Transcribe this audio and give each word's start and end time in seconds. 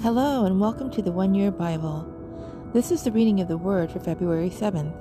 Hello, 0.00 0.44
and 0.44 0.60
welcome 0.60 0.92
to 0.92 1.02
the 1.02 1.10
One 1.10 1.34
Year 1.34 1.50
Bible. 1.50 2.06
This 2.72 2.92
is 2.92 3.02
the 3.02 3.10
reading 3.10 3.40
of 3.40 3.48
the 3.48 3.58
Word 3.58 3.90
for 3.90 3.98
February 3.98 4.48
7th. 4.48 4.94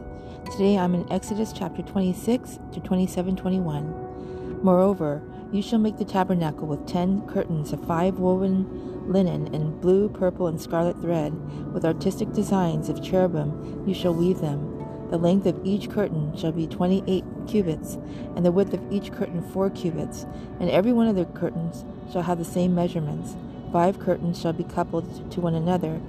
Today 0.52 0.76
I'm 0.76 0.96
in 0.96 1.12
Exodus 1.14 1.54
chapter 1.54 1.84
26 1.84 2.58
to 2.74 2.80
27 2.80 3.36
21. 3.36 4.64
Moreover, 4.64 5.22
you 5.52 5.62
shall 5.62 5.78
make 5.78 5.98
the 5.98 6.04
tabernacle 6.04 6.66
with 6.66 6.88
ten 6.88 7.22
curtains 7.28 7.74
of 7.74 7.86
five 7.86 8.18
woven 8.18 9.08
linen 9.08 9.54
in 9.54 9.80
blue, 9.80 10.10
purple, 10.10 10.48
and 10.48 10.60
scarlet 10.60 11.00
thread, 11.00 11.32
with 11.74 11.86
artistic 11.86 12.34
designs 12.34 12.90
of 12.90 13.04
cherubim 13.04 13.84
you 13.88 13.94
shall 13.94 14.16
weave 14.16 14.40
them. 14.40 14.84
The 15.12 15.20
length 15.20 15.46
of 15.46 15.64
each 15.64 15.92
curtain 15.92 16.36
shall 16.36 16.52
be 16.52 16.66
twenty 16.66 17.04
eight 17.06 17.24
cubits, 17.48 18.00
and 18.36 18.44
the 18.44 18.52
width 18.52 18.74
of 18.74 18.92
each 18.92 19.12
curtain 19.12 19.48
four 19.52 19.70
cubits, 19.70 20.26
and 20.60 20.72
every 20.72 20.92
one 20.92 21.08
of 21.08 21.16
the 21.16 21.26
curtains 21.26 21.86
shall 22.12 22.24
have 22.24 22.40
the 22.40 22.46
same 22.46 22.74
measurements. 22.74 23.36
Five 23.72 24.00
curtains 24.00 24.40
shall 24.40 24.54
be 24.54 24.64
coupled 24.64 25.32
to 25.32 25.42
one 25.42 25.54
another, 25.54 26.02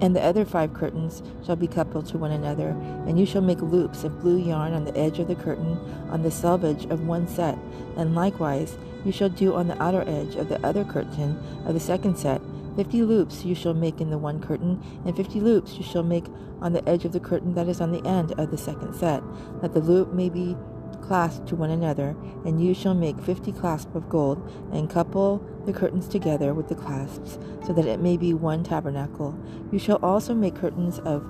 and 0.00 0.16
the 0.16 0.22
other 0.22 0.44
five 0.44 0.74
curtains 0.74 1.22
shall 1.46 1.56
be 1.56 1.68
coupled 1.68 2.06
to 2.06 2.18
one 2.18 2.32
another, 2.32 2.70
and 3.06 3.18
you 3.18 3.24
shall 3.24 3.40
make 3.40 3.60
loops 3.62 4.04
of 4.04 4.20
blue 4.20 4.36
yarn 4.36 4.74
on 4.74 4.84
the 4.84 4.96
edge 4.96 5.18
of 5.18 5.28
the 5.28 5.34
curtain 5.34 5.78
on 6.10 6.22
the 6.22 6.30
selvage 6.30 6.84
of 6.86 7.06
one 7.06 7.26
set, 7.26 7.56
and 7.96 8.14
likewise 8.14 8.76
you 9.04 9.12
shall 9.12 9.28
do 9.28 9.54
on 9.54 9.68
the 9.68 9.82
outer 9.82 10.04
edge 10.06 10.34
of 10.36 10.48
the 10.48 10.64
other 10.66 10.84
curtain 10.84 11.40
of 11.64 11.74
the 11.74 11.80
second 11.80 12.16
set. 12.16 12.40
Fifty 12.76 13.02
loops 13.02 13.44
you 13.44 13.54
shall 13.54 13.74
make 13.74 14.00
in 14.00 14.10
the 14.10 14.18
one 14.18 14.40
curtain, 14.40 14.82
and 15.04 15.16
fifty 15.16 15.40
loops 15.40 15.74
you 15.74 15.84
shall 15.84 16.02
make 16.02 16.26
on 16.60 16.72
the 16.72 16.88
edge 16.88 17.04
of 17.04 17.12
the 17.12 17.20
curtain 17.20 17.54
that 17.54 17.68
is 17.68 17.80
on 17.80 17.92
the 17.92 18.06
end 18.06 18.32
of 18.38 18.50
the 18.50 18.58
second 18.58 18.94
set, 18.94 19.22
that 19.60 19.72
the 19.72 19.80
loop 19.80 20.12
may 20.12 20.28
be 20.28 20.56
clasped 21.02 21.48
to 21.48 21.56
one 21.56 21.70
another, 21.70 22.16
and 22.44 22.64
you 22.64 22.72
shall 22.72 22.94
make 22.94 23.20
fifty 23.20 23.52
clasps 23.52 23.94
of 23.94 24.08
gold, 24.08 24.40
and 24.72 24.88
couple 24.88 25.44
the 25.66 25.72
curtains 25.72 26.08
together 26.08 26.54
with 26.54 26.68
the 26.68 26.74
clasps, 26.74 27.38
so 27.66 27.72
that 27.72 27.86
it 27.86 28.00
may 28.00 28.16
be 28.16 28.32
one 28.32 28.64
tabernacle. 28.64 29.38
You 29.70 29.78
shall 29.78 29.98
also 30.02 30.34
make 30.34 30.54
curtains 30.54 30.98
of 31.00 31.28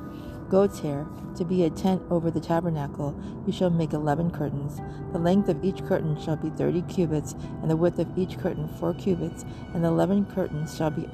goat's 0.48 0.80
hair 0.80 1.06
to 1.34 1.44
be 1.46 1.64
a 1.64 1.70
tent 1.70 2.02
over 2.10 2.30
the 2.30 2.40
tabernacle. 2.40 3.18
You 3.46 3.52
shall 3.52 3.70
make 3.70 3.94
eleven 3.94 4.30
curtains. 4.30 4.80
The 5.12 5.18
length 5.18 5.48
of 5.48 5.64
each 5.64 5.84
curtain 5.86 6.20
shall 6.20 6.36
be 6.36 6.50
thirty 6.50 6.82
cubits, 6.82 7.34
and 7.62 7.70
the 7.70 7.76
width 7.76 7.98
of 7.98 8.18
each 8.18 8.38
curtain 8.38 8.68
four 8.78 8.94
cubits, 8.94 9.44
and 9.74 9.82
the 9.82 9.88
eleven 9.88 10.26
curtains 10.26 10.76
shall 10.76 10.90
be 10.90 11.08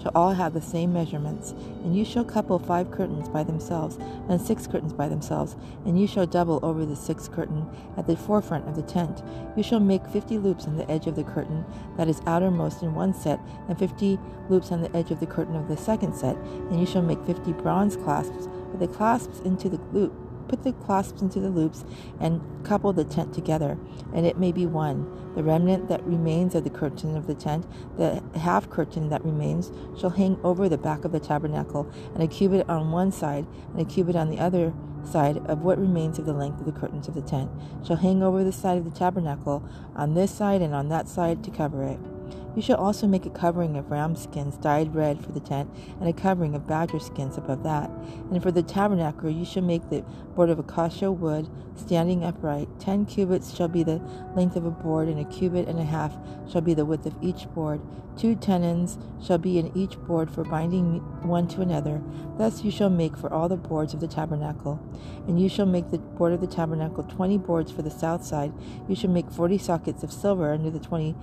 shall 0.00 0.12
all 0.14 0.32
have 0.32 0.52
the 0.52 0.62
same 0.62 0.92
measurements. 0.92 1.52
And 1.84 1.96
you 1.96 2.04
shall 2.04 2.24
couple 2.24 2.58
five 2.58 2.90
curtains 2.90 3.28
by 3.28 3.44
themselves, 3.44 3.98
and 4.28 4.40
six 4.40 4.66
curtains 4.66 4.92
by 4.92 5.08
themselves, 5.08 5.56
and 5.84 5.98
you 5.98 6.06
shall 6.06 6.26
double 6.26 6.60
over 6.62 6.84
the 6.84 6.96
sixth 6.96 7.32
curtain 7.32 7.66
at 7.96 8.06
the 8.06 8.16
forefront 8.16 8.68
of 8.68 8.76
the 8.76 8.82
tent. 8.82 9.22
You 9.56 9.62
shall 9.62 9.80
make 9.80 10.06
fifty 10.06 10.38
loops 10.38 10.66
on 10.66 10.76
the 10.76 10.90
edge 10.90 11.06
of 11.06 11.16
the 11.16 11.24
curtain 11.24 11.64
that 11.96 12.08
is 12.08 12.20
outermost 12.26 12.82
in 12.82 12.94
one 12.94 13.14
set, 13.14 13.40
and 13.68 13.78
fifty 13.78 14.18
loops 14.48 14.72
on 14.72 14.80
the 14.80 14.94
edge 14.96 15.10
of 15.10 15.20
the 15.20 15.26
curtain 15.26 15.56
of 15.56 15.68
the 15.68 15.76
second 15.76 16.14
set, 16.14 16.36
and 16.36 16.80
you 16.80 16.86
shall 16.86 17.02
make 17.02 17.22
fifty 17.24 17.52
bronze 17.52 17.96
clasps 17.96 18.48
with 18.70 18.80
the 18.80 18.88
clasps 18.88 19.40
into 19.40 19.68
the 19.68 19.80
loop 19.92 20.12
Put 20.48 20.62
the 20.62 20.72
clasps 20.72 21.22
into 21.22 21.40
the 21.40 21.50
loops 21.50 21.84
and 22.20 22.40
couple 22.64 22.92
the 22.92 23.04
tent 23.04 23.34
together, 23.34 23.78
and 24.14 24.26
it 24.26 24.38
may 24.38 24.52
be 24.52 24.66
one. 24.66 25.06
The 25.34 25.42
remnant 25.42 25.88
that 25.88 26.04
remains 26.04 26.54
of 26.54 26.64
the 26.64 26.70
curtain 26.70 27.16
of 27.16 27.26
the 27.26 27.34
tent, 27.34 27.66
the 27.96 28.22
half 28.36 28.70
curtain 28.70 29.08
that 29.10 29.24
remains, 29.24 29.70
shall 29.98 30.10
hang 30.10 30.38
over 30.42 30.68
the 30.68 30.78
back 30.78 31.04
of 31.04 31.12
the 31.12 31.20
tabernacle, 31.20 31.90
and 32.14 32.22
a 32.22 32.26
cubit 32.26 32.68
on 32.68 32.92
one 32.92 33.12
side, 33.12 33.46
and 33.72 33.80
a 33.80 33.84
cubit 33.84 34.16
on 34.16 34.30
the 34.30 34.38
other 34.38 34.72
side 35.04 35.38
of 35.46 35.62
what 35.62 35.78
remains 35.78 36.18
of 36.18 36.26
the 36.26 36.32
length 36.32 36.60
of 36.60 36.66
the 36.66 36.72
curtains 36.72 37.08
of 37.08 37.14
the 37.14 37.22
tent, 37.22 37.50
shall 37.84 37.96
hang 37.96 38.22
over 38.22 38.42
the 38.42 38.52
side 38.52 38.78
of 38.78 38.84
the 38.84 38.90
tabernacle, 38.90 39.62
on 39.94 40.14
this 40.14 40.30
side 40.30 40.62
and 40.62 40.74
on 40.74 40.88
that 40.88 41.08
side 41.08 41.44
to 41.44 41.50
cover 41.50 41.82
it. 41.84 41.98
You 42.56 42.62
shall 42.62 42.78
also 42.78 43.06
make 43.06 43.26
a 43.26 43.30
covering 43.30 43.76
of 43.76 43.90
ram 43.90 44.16
skins 44.16 44.56
dyed 44.56 44.94
red 44.94 45.22
for 45.22 45.30
the 45.30 45.40
tent, 45.40 45.70
and 46.00 46.08
a 46.08 46.12
covering 46.12 46.54
of 46.54 46.66
badger 46.66 46.98
skins 46.98 47.36
above 47.36 47.62
that. 47.64 47.90
And 48.30 48.42
for 48.42 48.50
the 48.50 48.62
tabernacle 48.62 49.28
you 49.28 49.44
shall 49.44 49.62
make 49.62 49.90
the 49.90 50.02
board 50.34 50.48
of 50.48 50.58
acacia 50.58 51.12
wood, 51.12 51.50
standing 51.76 52.24
upright. 52.24 52.68
Ten 52.80 53.04
cubits 53.04 53.54
shall 53.54 53.68
be 53.68 53.82
the 53.82 54.00
length 54.34 54.56
of 54.56 54.64
a 54.64 54.70
board, 54.70 55.08
and 55.08 55.20
a 55.20 55.24
cubit 55.24 55.68
and 55.68 55.78
a 55.78 55.84
half 55.84 56.16
shall 56.50 56.62
be 56.62 56.72
the 56.72 56.86
width 56.86 57.04
of 57.04 57.14
each 57.20 57.46
board. 57.50 57.80
Two 58.16 58.34
tenons 58.34 58.96
shall 59.22 59.36
be 59.36 59.58
in 59.58 59.76
each 59.76 59.98
board 60.00 60.30
for 60.30 60.42
binding 60.42 61.00
one 61.28 61.46
to 61.48 61.60
another. 61.60 62.02
Thus 62.38 62.64
you 62.64 62.70
shall 62.70 62.88
make 62.88 63.14
for 63.14 63.30
all 63.30 63.50
the 63.50 63.58
boards 63.58 63.92
of 63.92 64.00
the 64.00 64.08
tabernacle. 64.08 64.80
And 65.28 65.38
you 65.38 65.50
shall 65.50 65.66
make 65.66 65.90
the 65.90 65.98
board 65.98 66.32
of 66.32 66.40
the 66.40 66.46
tabernacle 66.46 67.04
twenty 67.04 67.36
boards 67.36 67.70
for 67.70 67.82
the 67.82 67.90
south 67.90 68.24
side. 68.24 68.54
You 68.88 68.94
shall 68.94 69.10
make 69.10 69.30
forty 69.30 69.58
sockets 69.58 70.02
of 70.02 70.10
silver 70.10 70.50
under 70.54 70.70
the 70.70 70.80
twenty 70.80 71.14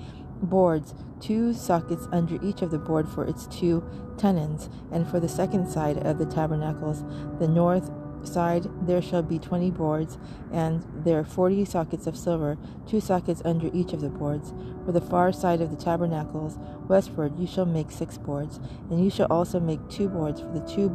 boards, 0.43 0.93
two 1.19 1.53
sockets 1.53 2.07
under 2.11 2.43
each 2.43 2.61
of 2.61 2.71
the 2.71 2.77
board 2.77 3.07
for 3.07 3.25
its 3.25 3.47
two 3.47 3.83
tenons, 4.17 4.69
and 4.91 5.07
for 5.07 5.19
the 5.19 5.29
second 5.29 5.69
side 5.69 5.97
of 6.05 6.17
the 6.17 6.25
tabernacles, 6.25 7.03
the 7.39 7.47
north 7.47 7.89
side 8.23 8.67
there 8.85 9.01
shall 9.01 9.21
be 9.21 9.39
twenty 9.39 9.71
boards, 9.71 10.17
and 10.51 10.85
there 11.03 11.23
forty 11.23 11.65
sockets 11.65 12.07
of 12.07 12.17
silver, 12.17 12.57
two 12.87 12.99
sockets 12.99 13.41
under 13.43 13.69
each 13.73 13.93
of 13.93 14.01
the 14.01 14.09
boards. 14.09 14.53
For 14.85 14.91
the 14.91 15.01
far 15.01 15.31
side 15.31 15.61
of 15.61 15.71
the 15.71 15.81
tabernacles, 15.81 16.57
westward, 16.87 17.39
you 17.39 17.47
shall 17.47 17.65
make 17.65 17.91
six 17.91 18.17
boards, 18.17 18.59
and 18.89 19.03
you 19.03 19.09
shall 19.09 19.27
also 19.27 19.59
make 19.59 19.89
two 19.89 20.09
boards 20.09 20.41
for 20.41 20.47
the 20.47 20.65
two 20.67 20.89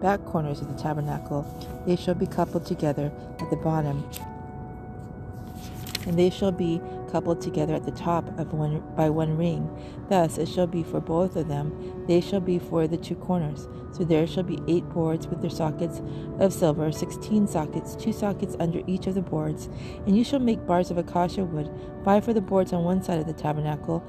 back 0.00 0.24
corners 0.24 0.60
of 0.60 0.68
the 0.68 0.82
tabernacle. 0.82 1.44
They 1.86 1.96
shall 1.96 2.14
be 2.14 2.26
coupled 2.26 2.66
together 2.66 3.12
at 3.38 3.50
the 3.50 3.56
bottom 3.56 4.08
and 6.06 6.18
they 6.18 6.30
shall 6.30 6.52
be 6.52 6.80
coupled 7.10 7.40
together 7.40 7.74
at 7.74 7.84
the 7.84 7.90
top 7.90 8.38
of 8.38 8.52
one 8.52 8.82
by 8.96 9.10
one 9.10 9.36
ring. 9.36 9.68
Thus 10.08 10.38
it 10.38 10.48
shall 10.48 10.66
be 10.66 10.82
for 10.82 11.00
both 11.00 11.36
of 11.36 11.48
them. 11.48 12.04
They 12.06 12.20
shall 12.20 12.40
be 12.40 12.58
for 12.58 12.86
the 12.86 12.96
two 12.96 13.16
corners. 13.16 13.68
So 13.92 14.04
there 14.04 14.26
shall 14.26 14.44
be 14.44 14.60
eight 14.68 14.88
boards 14.90 15.26
with 15.26 15.40
their 15.40 15.50
sockets 15.50 16.00
of 16.38 16.52
silver, 16.52 16.92
sixteen 16.92 17.46
sockets, 17.46 17.96
two 17.96 18.12
sockets 18.12 18.56
under 18.60 18.82
each 18.86 19.06
of 19.06 19.14
the 19.14 19.22
boards. 19.22 19.68
And 20.06 20.16
you 20.16 20.24
shall 20.24 20.38
make 20.38 20.66
bars 20.66 20.90
of 20.90 20.98
acacia 20.98 21.44
wood, 21.44 21.70
five 22.04 22.24
for 22.24 22.32
the 22.32 22.40
boards 22.40 22.72
on 22.72 22.84
one 22.84 23.02
side 23.02 23.18
of 23.18 23.26
the 23.26 23.32
tabernacle, 23.32 24.04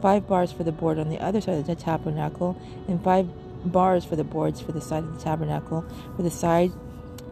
five 0.00 0.28
bars 0.28 0.52
for 0.52 0.62
the 0.62 0.72
board 0.72 0.98
on 0.98 1.08
the 1.08 1.18
other 1.18 1.40
side 1.40 1.58
of 1.58 1.66
the 1.66 1.74
tabernacle, 1.74 2.56
and 2.86 3.02
five 3.02 3.26
bars 3.64 4.04
for 4.04 4.14
the 4.14 4.24
boards 4.24 4.60
for 4.60 4.70
the 4.70 4.80
side 4.80 5.02
of 5.02 5.16
the 5.16 5.22
tabernacle, 5.22 5.84
for 6.14 6.22
the 6.22 6.30
side 6.30 6.70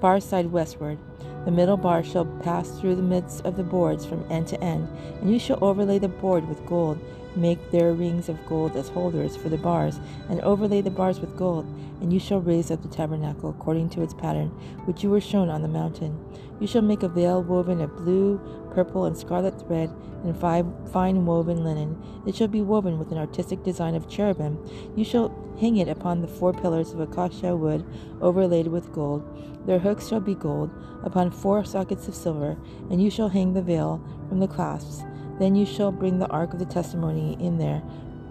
far 0.00 0.18
side 0.18 0.46
westward. 0.46 0.98
The 1.44 1.50
middle 1.50 1.76
bar 1.76 2.02
shall 2.02 2.24
pass 2.24 2.70
through 2.70 2.96
the 2.96 3.02
midst 3.02 3.44
of 3.44 3.56
the 3.56 3.62
boards 3.62 4.06
from 4.06 4.24
end 4.30 4.46
to 4.48 4.60
end, 4.62 4.88
and 5.20 5.30
you 5.30 5.38
shall 5.38 5.62
overlay 5.62 5.98
the 5.98 6.08
board 6.08 6.48
with 6.48 6.64
gold. 6.64 6.98
Make 7.36 7.70
their 7.70 7.92
rings 7.92 8.28
of 8.28 8.46
gold 8.46 8.76
as 8.76 8.88
holders 8.88 9.36
for 9.36 9.48
the 9.48 9.58
bars, 9.58 9.98
and 10.28 10.40
overlay 10.40 10.80
the 10.80 10.90
bars 10.90 11.20
with 11.20 11.36
gold. 11.36 11.66
And 12.00 12.12
you 12.12 12.20
shall 12.20 12.40
raise 12.40 12.70
up 12.70 12.82
the 12.82 12.88
tabernacle 12.88 13.50
according 13.50 13.90
to 13.90 14.02
its 14.02 14.14
pattern, 14.14 14.48
which 14.84 15.02
you 15.02 15.10
were 15.10 15.20
shown 15.20 15.48
on 15.48 15.62
the 15.62 15.68
mountain. 15.68 16.18
You 16.60 16.66
shall 16.66 16.82
make 16.82 17.02
a 17.02 17.08
veil 17.08 17.42
woven 17.42 17.80
of 17.80 17.96
blue, 17.96 18.40
purple, 18.74 19.04
and 19.04 19.16
scarlet 19.16 19.60
thread, 19.66 19.90
and 20.22 20.38
fine 20.38 21.26
woven 21.26 21.64
linen. 21.64 22.00
It 22.26 22.34
shall 22.34 22.48
be 22.48 22.62
woven 22.62 22.98
with 22.98 23.12
an 23.12 23.18
artistic 23.18 23.62
design 23.64 23.94
of 23.94 24.08
cherubim. 24.08 24.58
You 24.96 25.04
shall 25.04 25.34
hang 25.60 25.76
it 25.76 25.88
upon 25.88 26.20
the 26.20 26.28
four 26.28 26.52
pillars 26.52 26.92
of 26.92 27.00
acacia 27.00 27.56
wood, 27.56 27.84
overlaid 28.20 28.68
with 28.68 28.92
gold. 28.92 29.22
Their 29.66 29.78
hooks 29.78 30.08
shall 30.08 30.20
be 30.20 30.34
gold, 30.34 30.70
upon 31.04 31.30
four 31.34 31.64
sockets 31.64 32.08
of 32.08 32.14
silver, 32.14 32.56
and 32.90 33.02
you 33.02 33.10
shall 33.10 33.28
hang 33.28 33.52
the 33.52 33.62
veil 33.62 34.02
from 34.28 34.40
the 34.40 34.48
clasps. 34.48 35.02
Then 35.38 35.54
you 35.54 35.66
shall 35.66 35.92
bring 35.92 36.18
the 36.18 36.28
ark 36.28 36.52
of 36.52 36.58
the 36.58 36.64
testimony 36.64 37.36
in 37.40 37.58
there, 37.58 37.82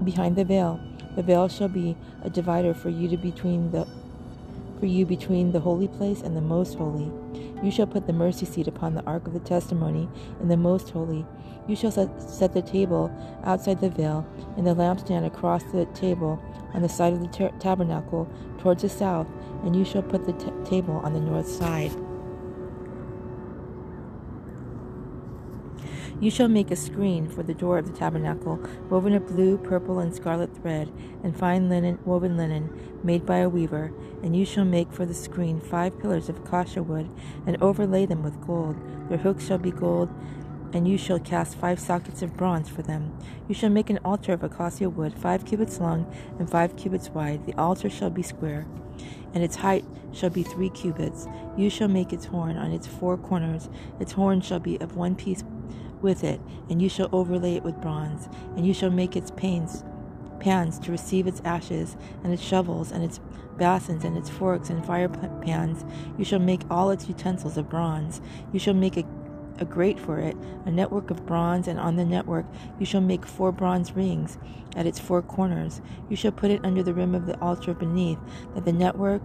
behind 0.04 0.36
the 0.36 0.46
veil. 0.46 0.80
The 1.16 1.24
veil 1.24 1.48
shall 1.48 1.68
be 1.68 1.96
a 2.24 2.30
divider 2.30 2.74
for 2.74 2.90
you 2.90 3.08
to 3.10 3.18
between 3.18 3.72
the 3.72 3.88
for 4.80 4.88
you 4.88 5.06
between 5.06 5.54
the 5.54 5.62
holy 5.62 5.88
place 5.88 6.22
and 6.22 6.36
the 6.36 6.42
most 6.42 6.76
holy. 6.76 7.10
You 7.64 7.72
shall 7.72 7.88
put 7.88 8.06
the 8.06 8.12
mercy 8.12 8.46
seat 8.46 8.68
upon 8.68 8.96
the 8.96 9.06
ark 9.06 9.26
of 9.28 9.34
the 9.34 9.40
testimony 9.40 10.10
in 10.42 10.50
the 10.50 10.58
most 10.58 10.90
holy. 10.90 11.26
You 11.68 11.78
shall 11.78 11.92
set, 11.92 12.54
the 12.54 12.62
table 12.62 13.10
outside 13.46 13.80
the 13.80 13.90
veil, 13.90 14.28
and 14.58 14.68
the 14.68 14.76
lampstand 14.76 15.26
across 15.26 15.64
the 15.72 15.86
table 15.94 16.44
on 16.74 16.82
the 16.82 16.90
side 16.90 17.14
of 17.14 17.22
the 17.22 17.52
tabernacle 17.60 18.30
towards 18.58 18.82
the 18.82 18.90
south, 18.90 19.28
and 19.64 19.74
you 19.74 19.86
shall 19.86 20.04
put 20.04 20.26
the 20.26 20.34
t- 20.34 20.52
table 20.66 20.96
on 20.96 21.14
the 21.14 21.22
north 21.22 21.48
side. 21.48 21.92
You 26.24 26.32
shall 26.32 26.48
make 26.48 26.72
a 26.72 26.78
screen 26.78 27.28
for 27.28 27.44
the 27.44 27.54
door 27.54 27.78
of 27.78 27.86
the 27.86 28.00
tabernacle, 28.00 28.58
woven 28.90 29.14
of 29.14 29.28
blue, 29.28 29.58
purple, 29.58 30.00
and 30.00 30.16
scarlet 30.16 30.56
thread, 30.56 30.90
and 31.22 31.36
fine 31.36 31.68
linen, 31.68 32.00
woven 32.06 32.38
linen, 32.38 32.70
made 33.04 33.26
by 33.26 33.40
a 33.40 33.50
weaver. 33.50 33.92
And 34.24 34.34
you 34.34 34.46
shall 34.46 34.64
make 34.64 34.94
for 34.94 35.06
the 35.06 35.14
screen 35.14 35.60
five 35.60 36.00
pillars 36.00 36.30
of 36.30 36.38
acacia 36.38 36.82
wood, 36.82 37.10
and 37.46 37.62
overlay 37.62 38.06
them 38.06 38.24
with 38.24 38.40
gold. 38.40 38.78
Their 39.10 39.18
hooks 39.18 39.46
shall 39.46 39.58
be 39.58 39.72
gold, 39.72 40.08
and 40.72 40.88
you 40.88 40.98
shall 40.98 41.20
cast 41.20 41.58
five 41.58 41.78
sockets 41.78 42.22
of 42.22 42.38
bronze 42.38 42.70
for 42.70 42.84
them. 42.84 43.18
You 43.50 43.54
shall 43.54 43.70
make 43.70 43.90
an 43.90 44.00
altar 44.06 44.32
of 44.32 44.46
acacia 44.46 44.90
wood, 44.90 45.14
five 45.14 45.46
cubits 45.46 45.82
long 45.82 46.10
and 46.40 46.50
five 46.50 46.78
cubits 46.78 47.10
wide. 47.10 47.46
The 47.46 47.58
altar 47.58 47.90
shall 47.90 48.10
be 48.10 48.24
square, 48.24 48.66
and 49.34 49.44
its 49.44 49.58
height 49.58 49.84
shall 50.14 50.30
be 50.30 50.44
three 50.44 50.70
cubits. 50.70 51.28
You 51.58 51.70
shall 51.70 51.90
make 51.90 52.14
its 52.14 52.28
horn 52.28 52.56
on 52.56 52.72
its 52.72 52.88
four 52.88 53.18
corners. 53.18 53.68
Its 54.00 54.14
horn 54.14 54.40
shall 54.40 54.60
be 54.60 54.80
of 54.80 54.96
one 54.96 55.16
piece 55.18 55.44
with 56.04 56.24
it, 56.24 56.40
and 56.70 56.82
you 56.82 56.90
shall 56.90 57.10
overlay 57.12 57.56
it 57.56 57.64
with 57.64 57.82
bronze, 57.82 58.30
and 58.56 58.68
you 58.68 58.74
shall 58.74 58.92
make 58.92 59.16
its 59.16 59.32
panes 59.32 59.84
pans 60.44 60.78
to 60.78 60.92
receive 60.92 61.26
its 61.26 61.42
ashes, 61.46 61.96
and 62.24 62.34
its 62.34 62.44
shovels, 62.44 62.92
and 62.92 63.04
its 63.04 63.20
basins, 63.58 64.04
and 64.04 64.18
its 64.18 64.30
forks, 64.30 64.70
and 64.70 64.86
fire 64.86 65.08
pans. 65.08 65.86
You 66.18 66.26
shall 66.26 66.40
make 66.40 66.62
all 66.70 66.92
its 66.92 67.08
utensils 67.08 67.58
of 67.58 67.70
bronze. 67.70 68.22
You 68.52 68.60
shall 68.60 68.74
make 68.74 68.98
a 68.98 69.06
a 69.60 69.66
grate 69.66 70.00
for 70.00 70.20
it, 70.20 70.36
a 70.66 70.72
network 70.72 71.12
of 71.12 71.26
bronze, 71.26 71.68
and 71.68 71.80
on 71.80 71.96
the 71.96 72.06
network 72.06 72.46
you 72.80 72.86
shall 72.86 73.02
make 73.02 73.26
four 73.26 73.52
bronze 73.52 73.96
rings 73.96 74.38
at 74.76 74.88
its 74.88 75.00
four 75.00 75.22
corners. 75.22 75.82
You 76.10 76.16
shall 76.16 76.32
put 76.32 76.52
it 76.52 76.66
under 76.66 76.82
the 76.84 76.94
rim 76.94 77.14
of 77.14 77.28
the 77.28 77.40
altar 77.40 77.74
beneath, 77.74 78.18
that 78.56 78.66
the 78.66 78.74
network 78.74 79.22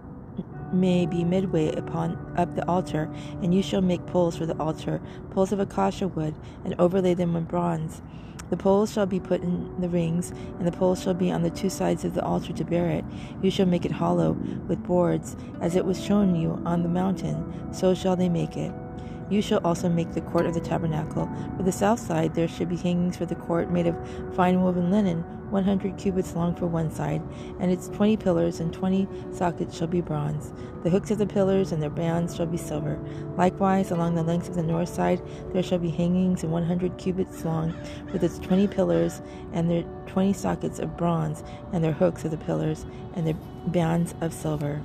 may 0.73 1.05
be 1.05 1.23
midway 1.23 1.73
upon 1.75 2.17
up 2.37 2.55
the 2.55 2.67
altar, 2.67 3.09
and 3.41 3.53
you 3.53 3.61
shall 3.61 3.81
make 3.81 4.05
poles 4.05 4.37
for 4.37 4.45
the 4.45 4.57
altar, 4.59 5.01
poles 5.31 5.51
of 5.51 5.59
acacia 5.59 6.07
wood, 6.07 6.35
and 6.63 6.75
overlay 6.79 7.13
them 7.13 7.33
with 7.33 7.47
bronze. 7.47 8.01
The 8.49 8.57
poles 8.57 8.91
shall 8.91 9.05
be 9.05 9.19
put 9.19 9.41
in 9.41 9.79
the 9.79 9.89
rings, 9.89 10.31
and 10.57 10.65
the 10.65 10.71
poles 10.71 11.03
shall 11.03 11.13
be 11.13 11.31
on 11.31 11.43
the 11.43 11.51
two 11.51 11.69
sides 11.69 12.03
of 12.03 12.15
the 12.15 12.23
altar 12.23 12.51
to 12.53 12.63
bear 12.63 12.89
it. 12.89 13.05
You 13.41 13.51
shall 13.51 13.67
make 13.67 13.85
it 13.85 13.91
hollow 13.91 14.33
with 14.67 14.83
boards, 14.83 15.35
as 15.61 15.75
it 15.75 15.85
was 15.85 16.03
shown 16.03 16.35
you 16.35 16.61
on 16.65 16.81
the 16.81 16.89
mountain, 16.89 17.73
so 17.73 17.93
shall 17.93 18.15
they 18.15 18.29
make 18.29 18.57
it. 18.57 18.73
You 19.29 19.41
shall 19.41 19.59
also 19.63 19.89
make 19.89 20.13
the 20.13 20.21
court 20.21 20.45
of 20.45 20.53
the 20.53 20.59
tabernacle. 20.59 21.29
For 21.55 21.63
the 21.63 21.71
south 21.71 21.99
side 21.99 22.33
there 22.33 22.47
should 22.47 22.69
be 22.69 22.75
hangings 22.75 23.17
for 23.17 23.25
the 23.25 23.35
court 23.35 23.71
made 23.71 23.87
of 23.87 23.95
fine 24.35 24.61
woven 24.61 24.89
linen, 24.89 25.23
one 25.51 25.63
hundred 25.63 25.97
cubits 25.97 26.35
long 26.35 26.55
for 26.55 26.67
one 26.67 26.91
side, 26.91 27.21
and 27.59 27.71
its 27.71 27.87
twenty 27.89 28.17
pillars 28.17 28.59
and 28.59 28.73
twenty 28.73 29.07
sockets 29.31 29.77
shall 29.77 29.87
be 29.87 30.01
bronze. 30.01 30.51
The 30.83 30.89
hooks 30.89 31.11
of 31.11 31.17
the 31.17 31.27
pillars 31.27 31.71
and 31.71 31.81
their 31.81 31.89
bands 31.89 32.35
shall 32.35 32.45
be 32.45 32.57
silver. 32.57 32.99
Likewise, 33.37 33.91
along 33.91 34.15
the 34.15 34.23
length 34.23 34.49
of 34.49 34.55
the 34.55 34.63
north 34.63 34.89
side 34.89 35.21
there 35.53 35.63
shall 35.63 35.79
be 35.79 35.89
hangings 35.89 36.43
one 36.43 36.65
hundred 36.65 36.97
cubits 36.97 37.45
long, 37.45 37.75
with 38.11 38.23
its 38.23 38.39
twenty 38.39 38.67
pillars 38.67 39.21
and 39.53 39.69
their 39.69 39.83
twenty 40.07 40.33
sockets 40.33 40.79
of 40.79 40.97
bronze, 40.97 41.43
and 41.71 41.83
their 41.83 41.93
hooks 41.93 42.25
of 42.25 42.31
the 42.31 42.37
pillars 42.37 42.85
and 43.15 43.27
their 43.27 43.37
bands 43.67 44.15
of 44.21 44.33
silver. 44.33 44.81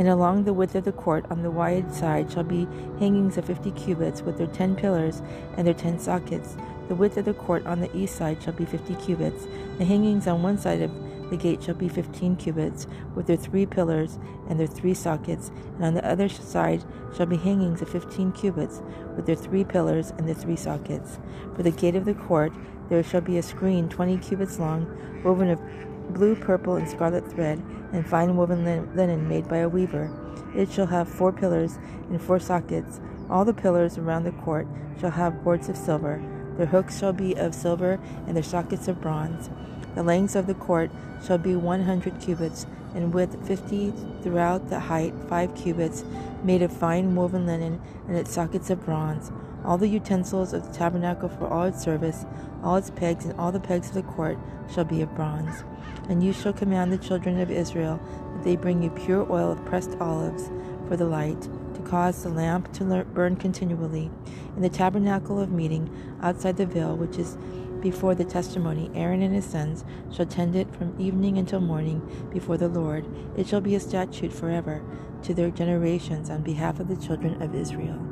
And 0.00 0.08
along 0.08 0.44
the 0.44 0.54
width 0.54 0.74
of 0.76 0.84
the 0.84 0.92
court 0.92 1.26
on 1.28 1.42
the 1.42 1.50
wide 1.50 1.94
side 1.94 2.32
shall 2.32 2.42
be 2.42 2.66
hangings 2.98 3.36
of 3.36 3.44
fifty 3.44 3.70
cubits, 3.72 4.22
with 4.22 4.38
their 4.38 4.46
ten 4.46 4.74
pillars 4.74 5.20
and 5.58 5.66
their 5.66 5.74
ten 5.74 5.98
sockets. 5.98 6.56
The 6.88 6.94
width 6.94 7.18
of 7.18 7.26
the 7.26 7.34
court 7.34 7.66
on 7.66 7.80
the 7.80 7.94
east 7.94 8.16
side 8.16 8.42
shall 8.42 8.54
be 8.54 8.64
fifty 8.64 8.94
cubits. 8.94 9.46
The 9.76 9.84
hangings 9.84 10.26
on 10.26 10.42
one 10.42 10.56
side 10.56 10.80
of 10.80 10.90
the 11.28 11.36
gate 11.36 11.62
shall 11.62 11.74
be 11.74 11.90
fifteen 11.90 12.34
cubits, 12.34 12.86
with 13.14 13.26
their 13.26 13.36
three 13.36 13.66
pillars 13.66 14.18
and 14.48 14.58
their 14.58 14.66
three 14.66 14.94
sockets, 14.94 15.50
and 15.74 15.84
on 15.84 15.92
the 15.92 16.10
other 16.10 16.30
side 16.30 16.82
shall 17.14 17.26
be 17.26 17.36
hangings 17.36 17.82
of 17.82 17.90
fifteen 17.90 18.32
cubits, 18.32 18.80
with 19.16 19.26
their 19.26 19.36
three 19.36 19.64
pillars 19.64 20.14
and 20.16 20.26
their 20.26 20.34
three 20.34 20.56
sockets. 20.56 21.18
For 21.54 21.62
the 21.62 21.72
gate 21.72 21.94
of 21.94 22.06
the 22.06 22.14
court 22.14 22.54
there 22.88 23.02
shall 23.02 23.20
be 23.20 23.36
a 23.36 23.42
screen 23.42 23.90
twenty 23.90 24.16
cubits 24.16 24.58
long, 24.58 24.86
woven 25.22 25.50
of 25.50 25.60
blue, 26.10 26.36
purple, 26.36 26.76
and 26.76 26.88
scarlet 26.88 27.30
thread, 27.30 27.62
and 27.92 28.06
fine 28.06 28.36
woven 28.36 28.64
linen 28.64 29.28
made 29.28 29.48
by 29.48 29.58
a 29.58 29.68
weaver. 29.68 30.10
It 30.54 30.70
shall 30.70 30.86
have 30.86 31.08
four 31.08 31.32
pillars 31.32 31.78
and 32.08 32.20
four 32.20 32.38
sockets. 32.38 33.00
All 33.28 33.44
the 33.44 33.54
pillars 33.54 33.98
around 33.98 34.24
the 34.24 34.32
court 34.32 34.66
shall 35.00 35.10
have 35.10 35.44
boards 35.44 35.68
of 35.68 35.76
silver. 35.76 36.22
Their 36.56 36.66
hooks 36.66 36.98
shall 36.98 37.12
be 37.12 37.34
of 37.34 37.54
silver, 37.54 37.98
and 38.26 38.36
their 38.36 38.42
sockets 38.42 38.88
of 38.88 39.00
bronze. 39.00 39.48
The 39.94 40.02
length 40.02 40.36
of 40.36 40.46
the 40.46 40.54
court 40.54 40.90
shall 41.24 41.38
be 41.38 41.56
one 41.56 41.84
hundred 41.84 42.20
cubits, 42.20 42.66
and 42.94 43.14
width 43.14 43.46
fifty 43.46 43.92
throughout 44.22 44.68
the 44.68 44.80
height 44.80 45.14
five 45.28 45.54
cubits, 45.54 46.04
made 46.42 46.62
of 46.62 46.72
fine 46.72 47.14
woven 47.14 47.46
linen, 47.46 47.80
and 48.08 48.16
its 48.16 48.32
sockets 48.32 48.70
of 48.70 48.84
bronze. 48.84 49.30
All 49.64 49.78
the 49.78 49.88
utensils 49.88 50.52
of 50.52 50.66
the 50.66 50.72
tabernacle 50.72 51.28
for 51.28 51.46
all 51.46 51.64
its 51.64 51.82
service, 51.82 52.24
all 52.62 52.76
its 52.76 52.90
pegs, 52.90 53.24
and 53.24 53.38
all 53.38 53.52
the 53.52 53.60
pegs 53.60 53.88
of 53.88 53.94
the 53.94 54.02
court 54.02 54.38
shall 54.72 54.84
be 54.84 55.02
of 55.02 55.14
bronze. 55.14 55.64
And 56.08 56.22
you 56.22 56.32
shall 56.32 56.52
command 56.52 56.92
the 56.92 56.98
children 56.98 57.40
of 57.40 57.50
Israel 57.50 58.00
that 58.34 58.44
they 58.44 58.56
bring 58.56 58.82
you 58.82 58.90
pure 58.90 59.30
oil 59.30 59.52
of 59.52 59.64
pressed 59.64 59.96
olives 60.00 60.50
for 60.88 60.96
the 60.96 61.04
light, 61.04 61.42
to 61.74 61.82
cause 61.82 62.22
the 62.22 62.30
lamp 62.30 62.72
to 62.72 63.04
burn 63.14 63.36
continually. 63.36 64.10
In 64.56 64.62
the 64.62 64.68
tabernacle 64.68 65.38
of 65.38 65.52
meeting, 65.52 65.88
outside 66.22 66.56
the 66.56 66.66
veil, 66.66 66.96
which 66.96 67.16
is 67.16 67.36
before 67.80 68.14
the 68.14 68.24
testimony, 68.24 68.90
Aaron 68.94 69.22
and 69.22 69.34
his 69.34 69.44
sons 69.44 69.84
shall 70.12 70.26
tend 70.26 70.56
it 70.56 70.74
from 70.74 71.00
evening 71.00 71.38
until 71.38 71.60
morning 71.60 72.28
before 72.32 72.56
the 72.56 72.68
Lord. 72.68 73.06
It 73.36 73.46
shall 73.46 73.60
be 73.60 73.74
a 73.74 73.80
statute 73.80 74.32
forever 74.32 74.82
to 75.22 75.32
their 75.32 75.50
generations 75.50 76.28
on 76.28 76.42
behalf 76.42 76.80
of 76.80 76.88
the 76.88 76.96
children 76.96 77.40
of 77.40 77.54
Israel. 77.54 78.09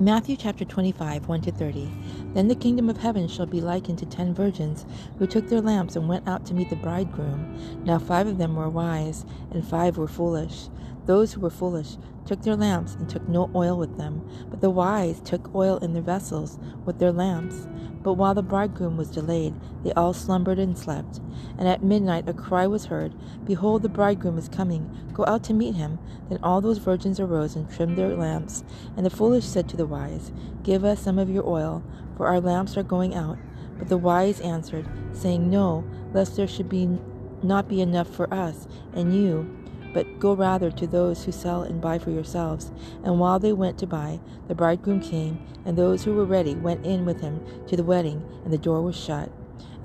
Matthew 0.00 0.36
chapter 0.36 0.64
25, 0.64 1.28
1 1.28 1.40
to 1.42 1.52
30. 1.52 1.88
Then 2.34 2.48
the 2.48 2.56
kingdom 2.56 2.90
of 2.90 2.96
heaven 2.96 3.28
shall 3.28 3.46
be 3.46 3.60
likened 3.60 4.00
to 4.00 4.06
ten 4.06 4.34
virgins 4.34 4.84
who 5.20 5.26
took 5.28 5.48
their 5.48 5.60
lamps 5.60 5.94
and 5.94 6.08
went 6.08 6.26
out 6.26 6.44
to 6.46 6.54
meet 6.54 6.68
the 6.68 6.74
bridegroom. 6.74 7.84
Now 7.84 8.00
five 8.00 8.26
of 8.26 8.36
them 8.36 8.56
were 8.56 8.68
wise, 8.68 9.24
and 9.52 9.64
five 9.64 9.96
were 9.96 10.08
foolish. 10.08 10.66
Those 11.06 11.32
who 11.32 11.40
were 11.40 11.50
foolish 11.50 11.96
took 12.24 12.42
their 12.42 12.56
lamps 12.56 12.94
and 12.94 13.08
took 13.08 13.28
no 13.28 13.50
oil 13.54 13.76
with 13.76 13.98
them, 13.98 14.26
but 14.48 14.60
the 14.60 14.70
wise 14.70 15.20
took 15.20 15.54
oil 15.54 15.76
in 15.78 15.92
their 15.92 16.02
vessels 16.02 16.58
with 16.86 16.98
their 16.98 17.12
lamps. 17.12 17.66
But 18.02 18.14
while 18.14 18.34
the 18.34 18.42
bridegroom 18.42 18.96
was 18.96 19.10
delayed, 19.10 19.54
they 19.82 19.92
all 19.92 20.12
slumbered 20.12 20.58
and 20.58 20.76
slept. 20.76 21.20
And 21.58 21.68
at 21.68 21.82
midnight 21.82 22.28
a 22.28 22.34
cry 22.34 22.66
was 22.66 22.86
heard, 22.86 23.14
Behold, 23.44 23.82
the 23.82 23.88
bridegroom 23.88 24.38
is 24.38 24.48
coming, 24.48 24.90
go 25.12 25.24
out 25.26 25.42
to 25.44 25.54
meet 25.54 25.74
him. 25.74 25.98
Then 26.28 26.38
all 26.42 26.60
those 26.60 26.78
virgins 26.78 27.20
arose 27.20 27.56
and 27.56 27.70
trimmed 27.70 27.96
their 27.96 28.16
lamps. 28.16 28.64
And 28.96 29.04
the 29.04 29.10
foolish 29.10 29.44
said 29.44 29.68
to 29.70 29.76
the 29.76 29.86
wise, 29.86 30.32
Give 30.62 30.84
us 30.84 31.00
some 31.00 31.18
of 31.18 31.30
your 31.30 31.46
oil, 31.46 31.82
for 32.16 32.26
our 32.26 32.40
lamps 32.40 32.76
are 32.76 32.82
going 32.82 33.14
out. 33.14 33.38
But 33.78 33.88
the 33.88 33.98
wise 33.98 34.40
answered, 34.40 34.88
saying, 35.12 35.50
No, 35.50 35.84
lest 36.12 36.36
there 36.36 36.48
should 36.48 36.68
be 36.68 36.98
not 37.42 37.68
be 37.68 37.82
enough 37.82 38.08
for 38.08 38.32
us 38.32 38.66
and 38.94 39.14
you 39.14 39.63
but 39.94 40.18
go 40.18 40.34
rather 40.34 40.70
to 40.72 40.86
those 40.86 41.24
who 41.24 41.32
sell 41.32 41.62
and 41.62 41.80
buy 41.80 41.98
for 41.98 42.10
yourselves. 42.10 42.72
And 43.04 43.18
while 43.18 43.38
they 43.38 43.52
went 43.52 43.78
to 43.78 43.86
buy, 43.86 44.20
the 44.48 44.54
bridegroom 44.54 45.00
came, 45.00 45.40
and 45.64 45.78
those 45.78 46.04
who 46.04 46.12
were 46.14 46.24
ready 46.26 46.54
went 46.54 46.84
in 46.84 47.06
with 47.06 47.20
him 47.20 47.40
to 47.68 47.76
the 47.76 47.84
wedding, 47.84 48.22
and 48.44 48.52
the 48.52 48.58
door 48.58 48.82
was 48.82 48.96
shut. 48.96 49.30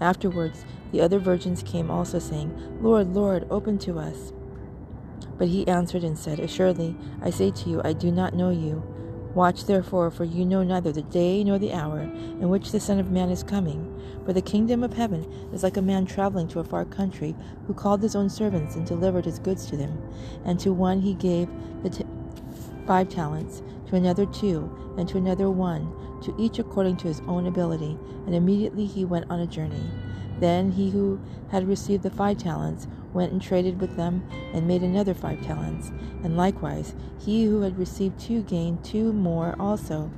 Afterwards, 0.02 0.66
the 0.92 1.02
other 1.02 1.20
virgins 1.20 1.62
came 1.62 1.92
also, 1.92 2.20
saying, 2.20 2.52
Lord, 2.82 3.14
Lord, 3.14 3.48
open 3.52 3.78
to 3.80 4.00
us. 4.00 4.34
But 5.38 5.50
he 5.50 5.68
answered 5.68 6.04
and 6.04 6.18
said, 6.18 6.40
Assuredly, 6.40 6.98
I 7.22 7.30
say 7.30 7.52
to 7.52 7.70
you, 7.70 7.82
I 7.84 7.94
do 7.94 8.12
not 8.12 8.34
know 8.34 8.50
you. 8.50 8.84
Watch 9.36 9.66
therefore, 9.66 10.10
for 10.10 10.24
you 10.24 10.44
know 10.44 10.64
neither 10.64 10.92
the 10.92 11.04
day 11.04 11.44
nor 11.44 11.60
the 11.60 11.74
hour 11.74 12.00
in 12.02 12.50
which 12.50 12.72
the 12.72 12.80
Son 12.80 13.00
of 13.00 13.12
Man 13.12 13.30
is 13.30 13.44
coming. 13.44 13.88
For 14.26 14.34
the 14.34 14.42
kingdom 14.42 14.84
of 14.84 14.94
heaven 14.94 15.26
is 15.54 15.62
like 15.62 15.78
a 15.78 15.82
man 15.82 16.06
traveling 16.06 16.48
to 16.50 16.60
a 16.60 16.64
far 16.64 16.84
country, 16.84 17.36
who 17.68 17.74
called 17.74 18.02
his 18.02 18.16
own 18.16 18.30
servants 18.30 18.76
and 18.76 18.86
delivered 18.88 19.26
his 19.26 19.40
goods 19.40 19.68
to 19.68 19.78
them. 19.78 20.00
And 20.46 20.60
to 20.62 20.74
one 20.74 21.02
he 21.02 21.14
gave 21.14 21.48
the 21.84 21.90
t- 21.92 22.06
five 22.88 23.10
talents, 23.10 23.62
to 23.88 23.96
another 23.96 24.26
two, 24.26 24.72
and 24.98 25.08
to 25.10 25.18
another 25.18 25.50
one, 25.50 25.94
to 26.24 26.34
each 26.40 26.58
according 26.58 26.98
to 26.98 27.08
his 27.08 27.22
own 27.28 27.46
ability. 27.46 27.98
And 28.26 28.34
immediately 28.34 28.86
he 28.88 29.06
went 29.06 29.26
on 29.30 29.40
a 29.40 29.48
journey. 29.48 29.92
Then 30.40 30.72
he 30.72 30.90
who 30.90 31.20
had 31.52 31.68
received 31.68 32.04
the 32.04 32.10
five 32.10 32.38
talents 32.38 32.88
went 33.14 33.32
and 33.32 33.42
traded 33.42 33.82
with 33.82 33.96
them 33.96 34.24
and 34.54 34.68
made 34.68 34.82
another 34.82 35.14
five 35.14 35.42
talents. 35.42 35.92
And 36.24 36.38
likewise, 36.38 36.94
he 37.20 37.46
who 37.46 37.62
had 37.62 37.78
received 37.78 38.20
two 38.20 38.44
gained 38.44 38.84
two 38.84 39.14
more 39.14 39.56
also. 39.60 40.12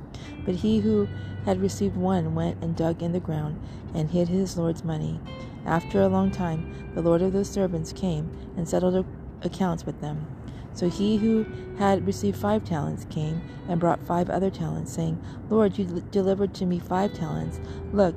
But 0.44 0.56
he 0.56 0.80
who 0.80 1.08
had 1.44 1.60
received 1.60 1.96
one 1.96 2.34
went 2.34 2.62
and 2.62 2.76
dug 2.76 3.02
in 3.02 3.12
the 3.12 3.20
ground 3.20 3.60
and 3.94 4.10
hid 4.10 4.28
his 4.28 4.56
Lord's 4.56 4.84
money. 4.84 5.20
After 5.64 6.00
a 6.00 6.08
long 6.08 6.30
time, 6.30 6.90
the 6.94 7.02
Lord 7.02 7.22
of 7.22 7.32
those 7.32 7.48
servants 7.48 7.92
came 7.92 8.30
and 8.56 8.68
settled 8.68 9.06
accounts 9.42 9.86
with 9.86 10.00
them. 10.00 10.26
So 10.74 10.88
he 10.88 11.18
who 11.18 11.46
had 11.78 12.06
received 12.06 12.38
five 12.38 12.64
talents 12.64 13.06
came 13.10 13.42
and 13.68 13.78
brought 13.78 14.02
five 14.02 14.30
other 14.30 14.50
talents, 14.50 14.92
saying, 14.92 15.22
Lord, 15.50 15.78
you 15.78 16.02
delivered 16.10 16.54
to 16.54 16.66
me 16.66 16.78
five 16.78 17.12
talents. 17.12 17.60
Look, 17.92 18.16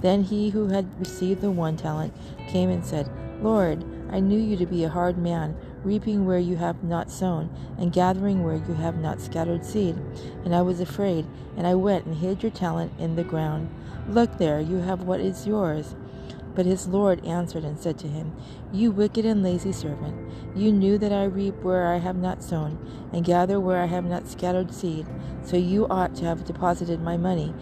Then 0.00 0.24
he 0.24 0.50
who 0.50 0.68
had 0.68 0.98
received 0.98 1.40
the 1.40 1.50
one 1.50 1.76
talent 1.76 2.14
came 2.48 2.70
and 2.70 2.84
said, 2.84 3.10
Lord, 3.42 3.84
I 4.10 4.20
knew 4.20 4.38
you 4.38 4.56
to 4.56 4.66
be 4.66 4.84
a 4.84 4.90
hard 4.90 5.16
man, 5.16 5.56
reaping 5.82 6.26
where 6.26 6.38
you 6.38 6.56
have 6.56 6.82
not 6.82 7.10
sown, 7.10 7.48
and 7.78 7.92
gathering 7.92 8.44
where 8.44 8.56
you 8.56 8.74
have 8.74 8.98
not 8.98 9.20
scattered 9.20 9.64
seed. 9.64 9.96
And 10.44 10.54
I 10.54 10.62
was 10.62 10.80
afraid, 10.80 11.26
and 11.56 11.66
I 11.66 11.74
went 11.74 12.06
and 12.06 12.16
hid 12.16 12.42
your 12.42 12.52
talent 12.52 12.92
in 12.98 13.16
the 13.16 13.24
ground. 13.24 13.70
Look 14.08 14.38
there, 14.38 14.60
you 14.60 14.78
have 14.78 15.04
what 15.04 15.20
is 15.20 15.46
yours. 15.46 15.94
But 16.54 16.66
his 16.66 16.88
Lord 16.88 17.24
answered 17.24 17.64
and 17.64 17.78
said 17.78 17.98
to 18.00 18.08
him, 18.08 18.32
You 18.72 18.90
wicked 18.90 19.24
and 19.24 19.42
lazy 19.42 19.72
servant, 19.72 20.16
you 20.56 20.72
knew 20.72 20.98
that 20.98 21.12
I 21.12 21.24
reap 21.24 21.62
where 21.62 21.86
I 21.86 21.98
have 21.98 22.16
not 22.16 22.42
sown, 22.42 22.78
and 23.12 23.24
gather 23.24 23.60
where 23.60 23.80
I 23.80 23.86
have 23.86 24.04
not 24.04 24.26
scattered 24.26 24.74
seed. 24.74 25.06
So 25.44 25.56
you 25.56 25.86
ought 25.88 26.14
to 26.16 26.24
have 26.24 26.44
deposited 26.44 27.00
my 27.00 27.16
money 27.16 27.54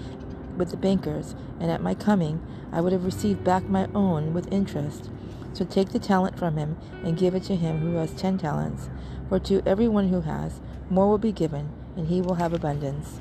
with 0.59 0.71
the 0.71 0.77
bankers, 0.77 1.35
and 1.61 1.71
at 1.71 1.83
my 1.83 1.95
coming 1.95 2.41
I 2.73 2.81
would 2.81 2.93
have 2.93 3.05
received 3.05 3.45
back 3.45 3.69
my 3.69 3.89
own 3.95 4.35
with 4.35 4.53
interest. 4.53 5.11
So 5.55 5.65
take 5.65 5.91
the 5.91 5.99
talent 5.99 6.39
from 6.39 6.57
him, 6.57 6.77
and 7.03 7.17
give 7.17 7.35
it 7.35 7.45
to 7.45 7.57
him 7.57 7.79
who 7.79 7.95
has 7.95 8.13
ten 8.13 8.37
talents. 8.39 8.91
For 9.29 9.39
to 9.41 9.63
every 9.67 9.89
one 9.89 10.09
who 10.09 10.21
has, 10.23 10.61
more 10.91 11.09
will 11.09 11.19
be 11.19 11.33
given, 11.33 11.71
and 11.97 12.09
he 12.09 12.21
will 12.21 12.35
have 12.35 12.53
abundance. 12.53 13.21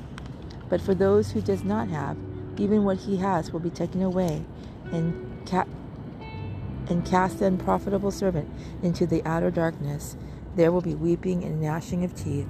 But 0.68 0.80
for 0.80 0.94
those 0.94 1.32
who 1.32 1.40
does 1.40 1.64
not 1.64 1.88
have, 1.88 2.16
even 2.58 2.84
what 2.84 2.98
he 2.98 3.16
has 3.18 3.52
will 3.52 3.60
be 3.60 3.70
taken 3.70 4.02
away, 4.02 4.44
and 4.92 5.46
ca- 5.46 5.66
and 6.88 7.04
cast 7.04 7.38
the 7.38 7.46
unprofitable 7.46 8.10
servant 8.10 8.48
into 8.82 9.06
the 9.06 9.24
outer 9.24 9.50
darkness. 9.50 10.16
There 10.56 10.72
will 10.72 10.80
be 10.80 10.94
weeping 10.94 11.44
and 11.44 11.60
gnashing 11.60 12.04
of 12.04 12.14
teeth. 12.14 12.48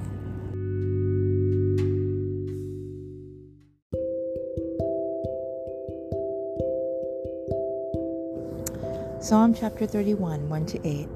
Psalm 9.29 9.53
chapter 9.53 9.85
31, 9.87 10.49
1 10.49 10.65
to 10.65 10.89
8. 10.89 11.07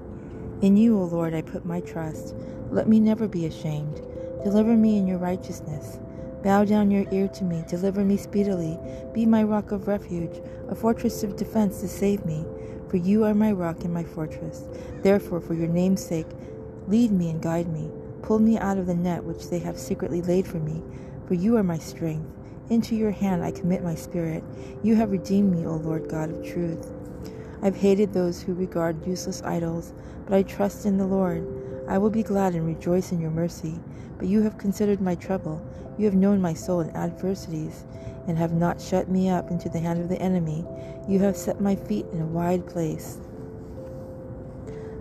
In 0.60 0.76
you, 0.76 1.00
O 1.00 1.04
Lord, 1.04 1.32
I 1.32 1.40
put 1.40 1.64
my 1.64 1.80
trust. 1.80 2.34
Let 2.70 2.86
me 2.86 3.00
never 3.00 3.26
be 3.26 3.46
ashamed. 3.46 4.02
Deliver 4.44 4.76
me 4.76 4.98
in 4.98 5.06
your 5.06 5.16
righteousness. 5.16 5.98
Bow 6.44 6.66
down 6.66 6.90
your 6.90 7.06
ear 7.10 7.26
to 7.28 7.44
me, 7.44 7.64
deliver 7.66 8.04
me 8.04 8.18
speedily. 8.18 8.78
Be 9.14 9.24
my 9.24 9.42
rock 9.42 9.72
of 9.72 9.88
refuge, 9.88 10.42
a 10.68 10.74
fortress 10.74 11.22
of 11.22 11.36
defense 11.36 11.80
to 11.80 11.88
save 11.88 12.26
me. 12.26 12.44
For 12.90 12.98
you 12.98 13.24
are 13.24 13.32
my 13.32 13.50
rock 13.50 13.82
and 13.82 13.94
my 13.94 14.04
fortress. 14.04 14.64
Therefore, 15.02 15.40
for 15.40 15.54
your 15.54 15.68
name's 15.68 16.04
sake, 16.04 16.28
lead 16.88 17.12
me 17.12 17.30
and 17.30 17.40
guide 17.40 17.72
me. 17.72 17.90
Pull 18.20 18.40
me 18.40 18.58
out 18.58 18.76
of 18.76 18.84
the 18.84 18.94
net 18.94 19.24
which 19.24 19.48
they 19.48 19.60
have 19.60 19.78
secretly 19.78 20.20
laid 20.20 20.46
for 20.46 20.58
me. 20.58 20.82
For 21.26 21.32
you 21.32 21.56
are 21.56 21.62
my 21.62 21.78
strength. 21.78 22.28
Into 22.68 22.94
your 22.94 23.10
hand 23.10 23.42
I 23.42 23.52
commit 23.52 23.82
my 23.82 23.94
spirit. 23.94 24.44
You 24.82 24.96
have 24.96 25.12
redeemed 25.12 25.56
me, 25.56 25.64
O 25.64 25.76
Lord 25.76 26.10
God 26.10 26.28
of 26.28 26.44
truth. 26.46 26.92
I've 27.62 27.76
hated 27.76 28.12
those 28.12 28.42
who 28.42 28.54
regard 28.54 29.06
useless 29.06 29.40
idols, 29.42 29.92
but 30.26 30.34
I 30.34 30.42
trust 30.42 30.84
in 30.84 30.98
the 30.98 31.06
Lord. 31.06 31.46
I 31.88 31.98
will 31.98 32.10
be 32.10 32.22
glad 32.22 32.54
and 32.54 32.66
rejoice 32.66 33.12
in 33.12 33.20
your 33.20 33.30
mercy. 33.30 33.78
But 34.18 34.28
you 34.28 34.42
have 34.42 34.58
considered 34.58 35.00
my 35.00 35.14
trouble. 35.14 35.64
You 35.98 36.04
have 36.06 36.14
known 36.14 36.40
my 36.40 36.54
soul 36.54 36.80
in 36.80 36.94
adversities, 36.96 37.84
and 38.26 38.38
have 38.38 38.52
not 38.52 38.80
shut 38.80 39.08
me 39.08 39.28
up 39.28 39.50
into 39.50 39.68
the 39.68 39.80
hand 39.80 40.00
of 40.00 40.08
the 40.08 40.20
enemy. 40.20 40.64
You 41.08 41.18
have 41.20 41.36
set 41.36 41.60
my 41.60 41.74
feet 41.74 42.06
in 42.12 42.20
a 42.20 42.26
wide 42.26 42.66
place. 42.66 43.18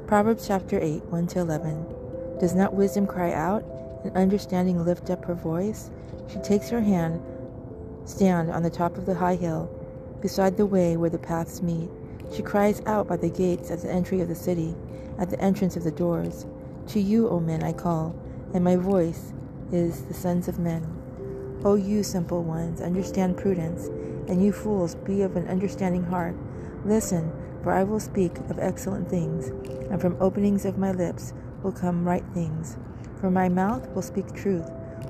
Proverbs 0.07 0.47
chapter 0.47 0.79
8, 0.81 1.05
1 1.05 1.27
to 1.27 1.39
11. 1.39 1.85
Does 2.39 2.55
not 2.55 2.73
wisdom 2.73 3.05
cry 3.05 3.31
out, 3.31 3.63
and 4.03 4.15
understanding 4.17 4.83
lift 4.83 5.09
up 5.09 5.23
her 5.25 5.35
voice? 5.35 5.89
She 6.27 6.39
takes 6.39 6.69
her 6.69 6.81
hand, 6.81 7.21
stand 8.05 8.49
on 8.49 8.63
the 8.63 8.69
top 8.69 8.97
of 8.97 9.05
the 9.05 9.15
high 9.15 9.35
hill, 9.35 9.69
beside 10.21 10.57
the 10.57 10.65
way 10.65 10.97
where 10.97 11.09
the 11.09 11.19
paths 11.19 11.61
meet. 11.61 11.89
She 12.33 12.41
cries 12.41 12.81
out 12.85 13.07
by 13.07 13.17
the 13.17 13.29
gates 13.29 13.71
at 13.71 13.81
the 13.81 13.91
entry 13.91 14.21
of 14.21 14.29
the 14.29 14.35
city, 14.35 14.75
at 15.19 15.29
the 15.29 15.39
entrance 15.41 15.75
of 15.75 15.83
the 15.83 15.91
doors. 15.91 16.45
To 16.87 16.99
you, 16.99 17.29
O 17.29 17.39
men, 17.39 17.61
I 17.61 17.73
call, 17.73 18.15
and 18.53 18.63
my 18.63 18.77
voice 18.77 19.33
is 19.71 20.03
the 20.03 20.13
sons 20.13 20.47
of 20.47 20.57
men. 20.57 20.87
O 21.63 21.75
you 21.75 22.03
simple 22.03 22.43
ones, 22.43 22.81
understand 22.81 23.37
prudence, 23.37 23.87
and 24.27 24.43
you 24.43 24.51
fools, 24.51 24.95
be 24.95 25.21
of 25.21 25.35
an 25.35 25.47
understanding 25.47 26.03
heart. 26.03 26.35
Listen, 26.85 27.31
for 27.61 27.73
I 27.73 27.83
will 27.83 27.99
speak 27.99 28.37
of 28.49 28.59
excellent 28.59 29.09
things, 29.09 29.49
and 29.91 29.99
from 29.99 30.17
openings 30.19 30.65
of 30.65 30.77
my 30.77 30.91
lips 30.91 31.33
will 31.63 31.71
come 31.71 32.07
right 32.07 32.25
things. 32.33 32.77
For 33.19 33.29
my 33.29 33.49
mouth 33.49 33.87
will 33.89 34.01
speak 34.01 34.33
truth. 34.33 34.67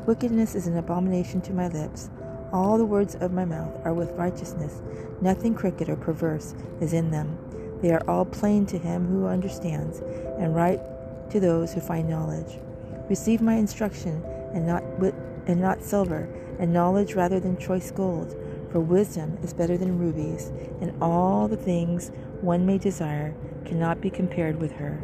Wickedness 0.07 0.55
is 0.55 0.67
an 0.67 0.77
abomination 0.77 1.39
to 1.41 1.53
my 1.53 1.67
lips. 1.67 2.09
All 2.53 2.77
the 2.77 2.85
words 2.85 3.15
of 3.15 3.31
my 3.31 3.45
mouth 3.45 3.79
are 3.85 3.93
with 3.93 4.11
righteousness. 4.11 4.81
Nothing 5.21 5.53
crooked 5.53 5.87
or 5.87 5.95
perverse 5.95 6.53
is 6.81 6.91
in 6.91 7.09
them. 7.11 7.37
They 7.81 7.91
are 7.91 8.03
all 8.09 8.25
plain 8.25 8.65
to 8.67 8.77
him 8.77 9.07
who 9.07 9.25
understands, 9.25 9.99
and 10.37 10.53
right 10.53 10.79
to 11.29 11.39
those 11.39 11.73
who 11.73 11.79
find 11.79 12.09
knowledge. 12.09 12.59
Receive 13.09 13.41
my 13.41 13.55
instruction, 13.55 14.21
and 14.53 14.67
not 14.67 14.83
wit, 14.99 15.15
and 15.47 15.61
not 15.61 15.81
silver, 15.81 16.27
and 16.59 16.73
knowledge 16.73 17.15
rather 17.15 17.39
than 17.39 17.57
choice 17.57 17.89
gold. 17.89 18.35
For 18.71 18.81
wisdom 18.81 19.37
is 19.41 19.53
better 19.53 19.77
than 19.77 19.97
rubies, 19.97 20.51
and 20.81 20.93
all 21.01 21.47
the 21.47 21.57
things 21.57 22.11
one 22.41 22.65
may 22.65 22.77
desire 22.77 23.33
cannot 23.65 24.01
be 24.01 24.09
compared 24.09 24.59
with 24.59 24.73
her. 24.73 25.01